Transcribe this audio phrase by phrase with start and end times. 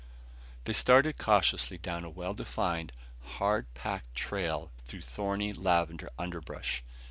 [0.63, 2.91] They started cautiously down a well defined,
[3.37, 6.83] hard packed trail through thorny lavender underbrush.